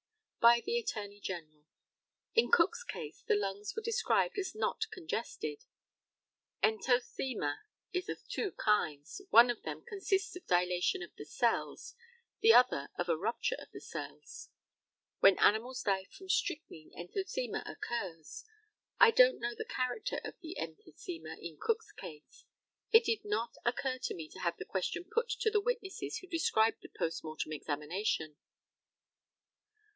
[0.39, 1.65] By the ATTORNEY GENERAL:
[2.33, 5.65] In Cook's case the lungs were described as not congested.
[6.63, 7.59] Entosthema
[7.93, 11.93] is of two kinds; one of them consists of dilation of the cells,
[12.39, 14.49] the other of a rupture of the cells.
[15.19, 18.43] When animals die from strychnine entosthema occurs.
[18.99, 22.45] I do not know the character of the entosthema in Cook's case.
[22.91, 26.27] It did not occur to me to have the question put to the witnesses who
[26.27, 28.37] described the post mortem examination.